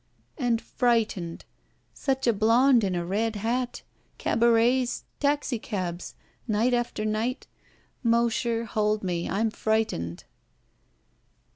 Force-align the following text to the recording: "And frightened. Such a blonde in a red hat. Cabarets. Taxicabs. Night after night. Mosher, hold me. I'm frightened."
"And 0.35 0.59
frightened. 0.59 1.45
Such 1.93 2.25
a 2.25 2.33
blonde 2.33 2.83
in 2.83 2.95
a 2.95 3.05
red 3.05 3.35
hat. 3.35 3.83
Cabarets. 4.17 5.03
Taxicabs. 5.19 6.15
Night 6.47 6.73
after 6.73 7.05
night. 7.05 7.45
Mosher, 8.01 8.65
hold 8.65 9.03
me. 9.03 9.29
I'm 9.29 9.51
frightened." 9.51 10.23